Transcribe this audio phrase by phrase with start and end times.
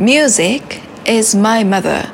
[0.00, 2.08] Music is my mother.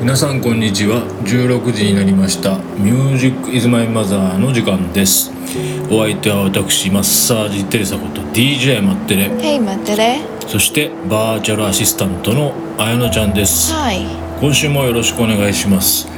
[0.00, 5.30] 皆さんこんにちは16時になりました「Music is my mother」の時間です
[5.90, 10.39] お相手は私マッサージテレサこと DJ マッテレ Hey, 待ってれ。
[10.50, 14.04] そしてバーチャルアシスタントのあやのちゃんですはい。
[14.40, 16.08] 今週もよろしくお願いします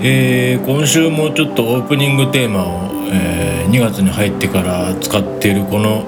[0.00, 6.06] えー今週もちょっとオープニングテーマを、えー2月に入ってから使っているこの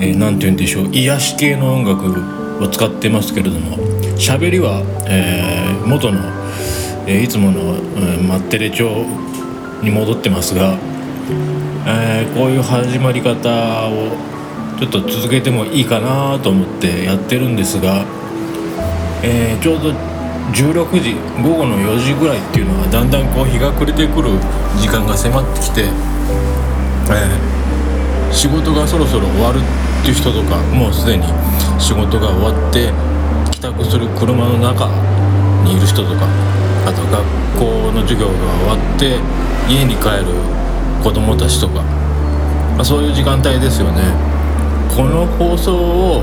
[0.00, 3.76] えーて言うんでしょう癒し系の音楽を使ってますけれども
[4.16, 6.20] 喋りは、えー元の、
[7.06, 9.04] えーいつもの、えーマッテレ調
[9.82, 10.78] に戻ってますが、
[11.86, 14.33] えーこういう始まり方を
[14.78, 18.04] ちょっと続けてもいいかなと思ってやってるんですが、
[19.22, 19.90] えーちょうど
[20.52, 24.28] 16時午後の4時ぐらいっていうのはだんだんこう日が暮れてくる
[24.76, 27.54] 時間が迫ってきて、えー
[28.34, 31.22] 仕事がそろそろ終わるっていう人とかもうすでに
[31.78, 32.92] 仕事が終わって
[33.52, 34.90] 帰宅する車の中
[35.62, 36.26] にいる人とか
[36.84, 37.22] あと学
[37.56, 39.18] 校の授業が終わって
[39.70, 40.34] 家に帰る
[41.02, 41.82] 子供たちとか、
[42.74, 44.33] まあ、そういう時間帯ですよね。
[44.96, 46.22] この放送を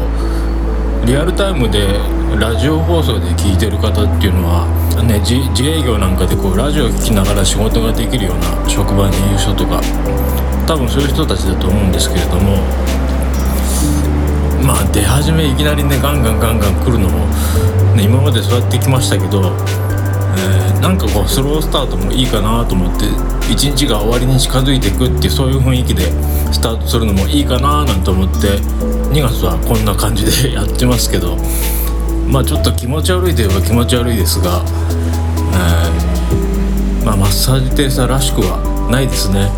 [1.06, 2.00] リアルタイムで
[2.40, 4.64] ラジオ放送で聞いてる方っていうのは、
[5.04, 9.82] ね、自営業なんかでこうラジオ聴きながら仕事ができるような職場にいる人とか
[10.66, 12.64] 多分そういう人たちだと思うんですけれども
[14.64, 17.28] まあ出始めいきなりねガンガンガンガン来るのも、
[18.00, 19.52] ね、今までそうやってきましたけど、
[20.82, 23.06] なんかこうスロースタートもいいかなと思って
[23.52, 26.04] 一日が終わりに近づいていくっていうそういう雰囲気で
[26.52, 28.58] スタートするのもいいかななんて思って
[29.14, 31.38] 2月はこんな感じでやってますけど
[32.28, 34.64] まあちょっと気持ち悪いといえば気持ち悪いですが、
[35.54, 36.22] えー
[37.06, 39.50] まあマッサージテレサらしくはないですね。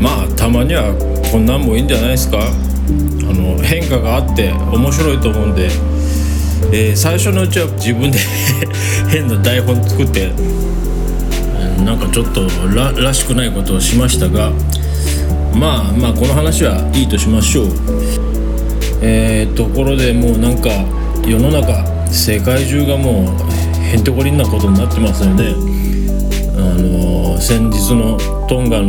[0.00, 0.94] まあたまには
[1.30, 2.38] こんなんもいいんじゃないですか。
[2.38, 2.42] あ
[3.30, 5.68] の変化があって面白いと思うんで、
[6.72, 8.18] えー最初のうちは自分で
[9.08, 10.30] 変な台本作って
[11.84, 12.46] なんかちょっと
[13.00, 14.52] らしくないことをしましたが
[15.54, 17.68] まあまあこの話はいいとしましょう。
[19.00, 20.70] えー、ところでもうなんか
[21.24, 25.54] 世の中世界中がもうへんてこりんなことになってますよね
[26.56, 28.18] あの先日の
[28.48, 28.88] トンガの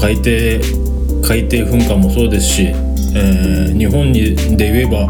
[0.00, 0.28] 海底
[1.22, 2.62] 海底噴火もそうですし、
[3.14, 5.08] えー日本にで言えば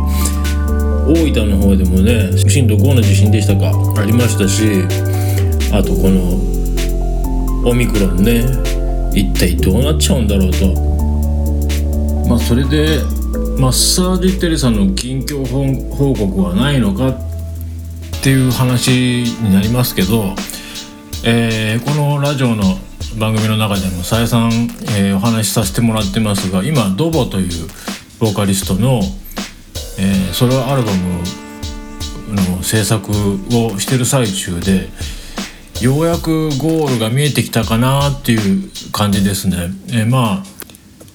[1.07, 3.73] 大分の方でもね震度5の地震でしたか？
[4.01, 4.85] ありましたし
[5.73, 8.45] あとこのオミクロンね
[9.15, 10.95] 一体どうなっちゃうんだろうと。
[12.29, 13.01] まあそれで
[13.59, 17.17] マッサージテレサの近況報報告はないのかっ
[18.23, 20.35] ていう話になりますけど、
[21.25, 22.79] えーこのラジオの
[23.19, 24.51] 番組の中でも再三、
[24.97, 27.69] えーお話しさせてもらってますが今ドボという
[28.19, 29.03] ボーカリストの、
[29.99, 31.23] えーソロアルバム
[32.35, 34.89] の制作をしてる最中で
[35.81, 39.71] ようやくゴールが見えてきたかなっていう感じですね。
[39.89, 40.55] えーまあ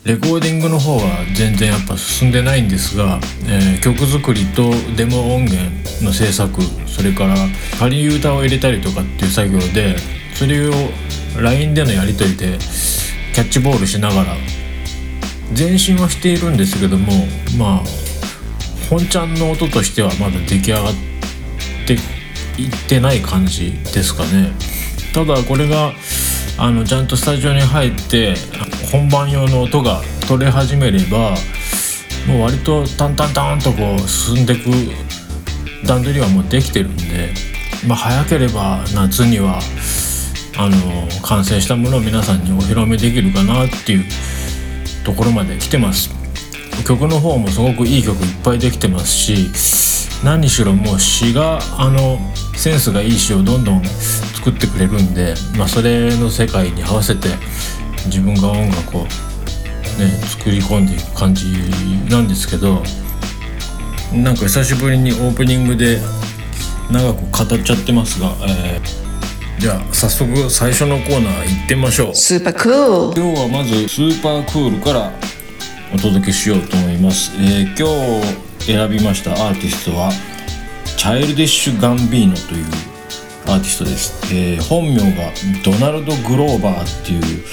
[0.05, 1.01] レコーディングの方は
[1.35, 5.69] 全然やっぱ進んでないんですが、えー曲作りとデモ音源
[6.03, 7.35] の制作それから
[7.77, 9.97] 仮歌を入れたりとかっていう作業で
[10.33, 10.73] それを
[11.39, 12.57] LINE でのやり取りで
[13.35, 14.35] キャッチボールしながら
[15.57, 17.11] 前進はしているんですけども
[17.57, 18.08] まあ
[18.89, 20.93] 本ちゃんの音としてはまだ出来上がっ
[21.85, 24.51] ていってない感じですかね。
[25.13, 25.93] ただこれが
[26.57, 28.35] あのちゃんとスタジオに入って
[28.91, 31.35] 本番用の音が取れ始めれば
[32.27, 34.69] もう割とタンタンタンとこう進んでいく
[35.87, 37.33] 段取りはもうできてるんで、
[37.87, 39.59] まあ、早ければ夏には
[40.57, 44.05] あの完成したものを皆さんにお披露目できるかなっていう
[45.05, 46.18] ところまで来てます。
[46.85, 49.49] 曲の方もすごくいい曲いっぱいできてますし
[50.23, 52.17] 何しろもう詩があの
[52.55, 57.29] センスがいい詩をどんどん作ってくれるんで、まあ、それの世界に合わせて
[58.05, 59.09] 自分が音楽を、ね、
[60.27, 61.45] 作り込んでいく感じ
[62.09, 62.81] なんですけど
[64.13, 65.99] なんか久しぶりにオープニングで
[66.91, 69.09] 長く語っちゃってますが、えー
[69.59, 72.09] じゃあ早速最初のコーナー行ってみましょう。
[72.11, 73.13] Super cool.
[73.13, 75.11] 今日はまずスーパークールから
[75.93, 77.87] お届けしようと思います、えー今
[78.21, 80.11] 日選びましたアーティストは
[80.97, 82.65] チャイルディッシュ・ガンビーノという
[83.47, 85.31] アーティストです、えー本名が
[85.63, 87.43] ドナルド・グローバーっていう、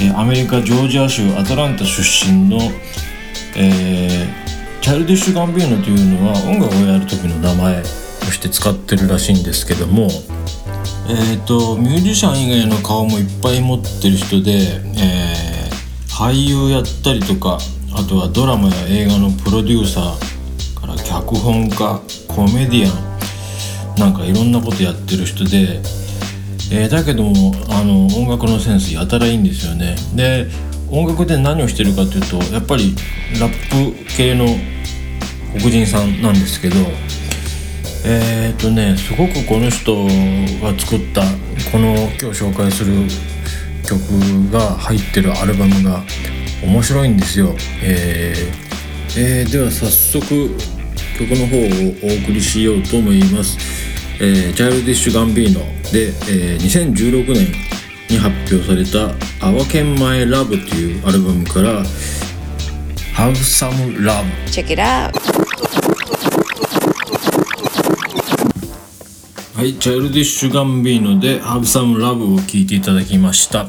[0.00, 2.58] えーアメリカ・ジョージア州アトランタ出身の、
[3.56, 4.28] え
[4.82, 7.86] チャイルディッシュ・ガンビーノというのは音楽をやる時の名前と
[8.32, 10.08] して使ってるらしいんですけども
[11.08, 14.52] えっ、とミュージシャン以外の顔もいっぱい持ってる人で、
[14.96, 17.58] えー、俳優やったりとか
[17.94, 25.80] あとはドラマや映画のプロデューサーから脚本家コメディアンなんかいろんなことやってる人で、
[26.72, 29.96] えー、だけどもあの音楽のセンスやたらいいんですよね。
[30.14, 30.46] で
[30.90, 32.94] 音楽で何をしてるかというとやっぱり
[33.38, 34.46] ラップ系の
[35.58, 36.76] 黒人さんなんですけど
[38.06, 40.04] えっ、とねすごくこの人
[40.62, 41.22] が作った
[41.70, 42.94] この今日紹介する
[43.84, 46.02] 曲が入ってるアルバムが
[46.62, 47.54] 面白いんですよ。
[47.82, 48.68] えー
[49.16, 50.50] えー、では早速
[51.18, 51.60] 曲の方を
[52.02, 53.58] お送りしようと思います。
[54.20, 55.60] えー、チャイルディッシュ・ガンビーノ
[55.92, 57.52] で、えー、2016年
[58.10, 59.14] に発表された
[59.46, 61.84] 「Our Can My Love」というアルバムから
[63.14, 65.12] 「Have Some Love」Check it out!
[69.54, 73.68] はい、チャイルディッシュ・ガンビーノで「Have Some Love」を聴いていただきました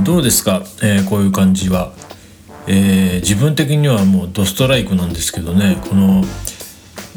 [0.00, 1.92] どうですか、えー、こういう感じは
[2.70, 6.22] えー、自分的にはもうドストライクなんですけどねこの、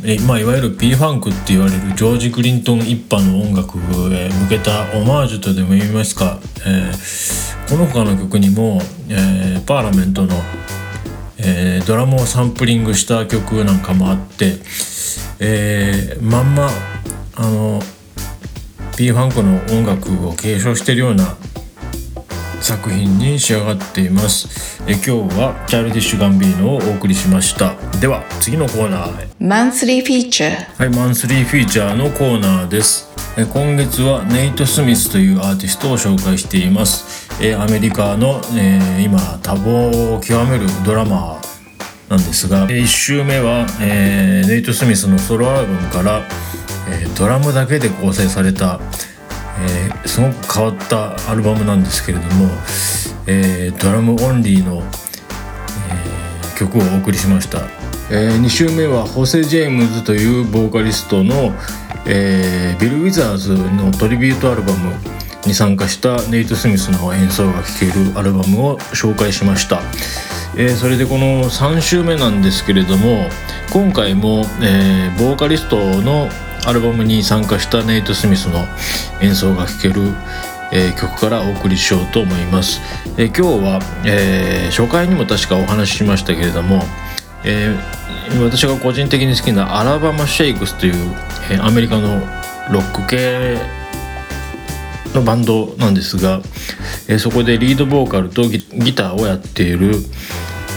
[0.06, 3.78] えー、まあ、いわゆる P ファンクって言われるジョージ・クリントン一派の音楽
[4.16, 10.36] へ向けたオマージュとでも言いますか、えー、この他の曲にも、えパーラメントの、
[11.38, 14.56] えドラムをサンプリングした曲なんかもあって、
[15.40, 16.70] えまんま
[17.36, 17.82] あの
[18.98, 21.36] P ファンクの音楽を継承してるような
[22.72, 24.82] 作品に仕上がっています。
[24.88, 27.76] え今日はチャイルディッシュ・ガンビーノをお送りしました。
[28.00, 29.30] では次のコーナーへ。
[29.42, 33.10] マンスリーフィーチャーはいマンスリーフィーチャーのコーナーです。
[33.38, 37.30] え今月はネイト・スミスというアーティストを紹介しています。
[37.42, 46.22] えアメリカの、えー、今多忙を極めるドラマーなんですが1週目は、えー、ネイト・スミスのソロアルバムから、
[46.90, 48.80] えー、ドラムだけで構成された
[49.60, 52.50] えー、すごく変わったアルバムなんですけれども、
[53.28, 57.60] えー、ドラムオンリーの、えー、曲をお送りしました、
[58.10, 61.54] え2週目はホセ・ジェームズというボーカリストの、
[62.06, 64.94] えビル・ウィザーズのトリビュートアルバム
[65.46, 69.82] に参加したネイト・スミスの演奏が聴けるアルバムを紹介しました、
[70.58, 73.30] えそれでこの3週目なんですけれども
[73.72, 76.28] 今回も、えボーカリストの
[76.66, 78.66] アルバムに参加したネイト・スミスの
[79.22, 80.02] 演奏が聴ける、
[80.72, 82.80] えー、曲からお送りしようと思います、
[83.18, 86.84] えー、今日は、えー、初回にも確かお話ししましたけれども、
[87.44, 87.76] え
[88.40, 90.94] 私が個人的に好きなアラバマ・シェイクスという、
[91.50, 92.20] えアメリカの
[92.72, 93.58] ロック系
[95.14, 96.42] のバンドなんですが、
[97.08, 98.62] えそこでリードボーカルとギ
[98.94, 99.96] ターをやっている、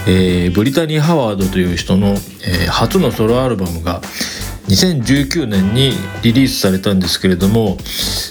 [0.06, 2.16] えブリタニー・ハワードという人の、
[2.46, 4.00] え初のソロアルバムが
[4.68, 7.76] 2019年にリリースされたんですけれども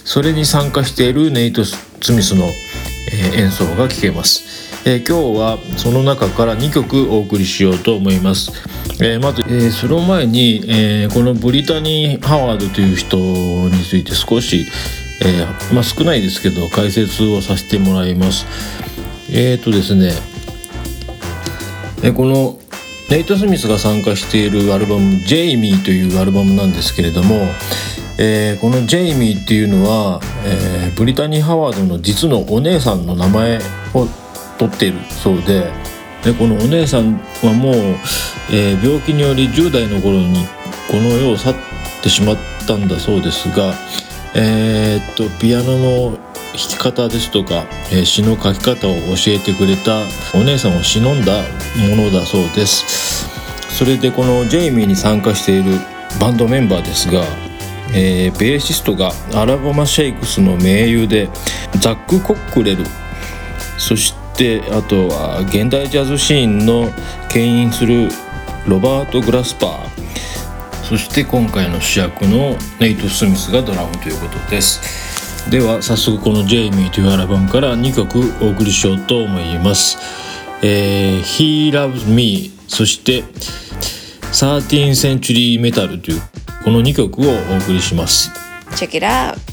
[0.06, 2.46] それに参加しているネイト・スミスの、
[3.12, 8.52] え演奏が聴けます、えー、今日はその中から2曲お送りしようと思います、
[9.02, 14.66] えー、まず、えー、その前に、えこのブリタニー・ハワードという人について少し、
[15.22, 18.46] えまあ、少ないですけど解説をさせてもらいます。
[19.30, 20.12] えっ、とですね
[22.04, 22.60] えこの
[23.10, 27.48] ネイト・スミスが参加しているアルバム「ジェイミー」というアルバムなんですけれども、
[28.18, 33.60] えー、このジェイミーっていうのは、えー、ブリタニー・ハワードの実のお姉さんの名前
[33.94, 34.08] を
[34.58, 35.72] 取っているそうで
[36.24, 37.74] でこのお姉さんはもう、
[38.52, 40.46] えー、病気により10代の頃に
[40.90, 41.56] この世を去っ
[42.02, 43.74] てしまったんだそうですが、
[44.34, 46.18] えー、っとピアノの
[46.54, 50.04] 弾き方ですとか、え、詩の書き方を教えてくれた
[50.36, 51.42] お姉さんを忍んだ
[51.90, 53.28] ものだそうです。
[53.70, 55.80] それでこのジェイミーに参加している
[56.20, 57.24] バンドメンバーですが、
[57.96, 61.28] えー、ベーシストがアラバマ・シェイクスの盟友で
[61.80, 62.86] ザック・コックレル。
[63.80, 66.92] そしてあとは現代ジャズシーンの
[67.30, 68.10] 牽引する
[68.68, 69.94] ロバート・グラスパー。
[70.84, 75.13] そして今回の主役のネイト・スミスがドラムということです。
[75.50, 79.98] では早速この「ジェイミー」というアルバムから2曲お送りしようと思います。
[80.62, 83.24] えー、He Loves Me そして
[84.32, 86.22] 13 Century Metal という
[86.64, 88.32] この2曲をお送りします。
[88.72, 89.53] Check it out!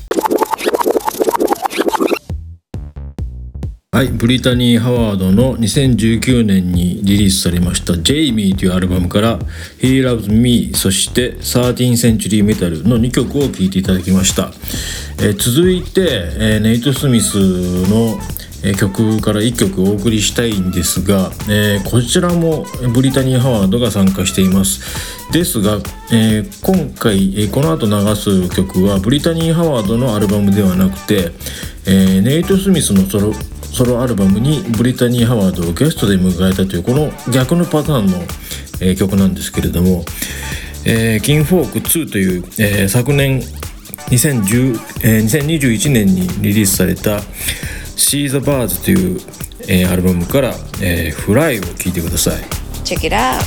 [4.00, 9.38] はい、ブリタニー・ハワードの2019年にリリースされました「ジェイミー」というアルバムから
[9.78, 14.54] 「He Loves Me」そして「13 Century Metal」の2曲を聴いていただきました、
[15.18, 16.06] えー、続いて、
[16.38, 17.34] えー、ネイト・スミス
[17.90, 18.18] の、
[18.78, 22.64] 曲から1曲お送りしたいんですが、えーこちらも
[22.94, 24.80] ブリタニー・ハワードが参加しています。
[25.30, 25.78] ですが、
[26.10, 31.32] えー今回、えーこの後流す曲はブリタニー・ハワードのアルバムではなくて、
[31.86, 33.34] えネイト・スミスのソロ
[33.80, 38.18] ソロアルバムにブリタニー・ハワードをゲストで迎えたというこの逆のパターンの、
[38.82, 40.04] えー曲なんですけれども
[40.84, 43.40] 「えーキンフォーク2」という、えー昨年
[44.10, 47.20] 2010、えー2021年にリリースされた
[47.96, 49.18] 「See the Birds」という、
[49.66, 52.34] えーアルバムから「えー、フライ」を聴いてください。
[52.84, 53.40] Check it out.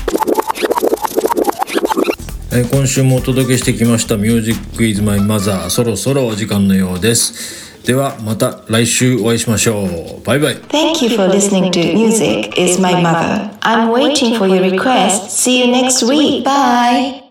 [2.52, 7.73] えー今週もお届けしてきました「Music is My Mother」そろそろお時間のようです。
[7.86, 10.24] ではまた来週お会いしましょう。
[10.24, 10.56] バイバイ。
[10.56, 13.52] Thank you for listening to Music is My Mother.
[13.62, 15.30] I'm waiting for your request.
[15.32, 16.46] See you next week.
[16.46, 17.23] Bye.